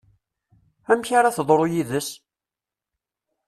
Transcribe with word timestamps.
Amek 0.91 1.09
ara 1.17 1.35
teḍru 1.35 1.65
yid-s? 1.71 2.09